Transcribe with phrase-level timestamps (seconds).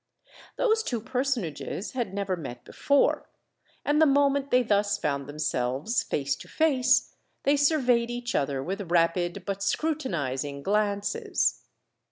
[0.55, 3.29] Those two personages had never met before;
[3.85, 8.89] and the moment they thus found themselves face to face, they surveyed each other with
[8.91, 11.61] rapid but scrutinising glances.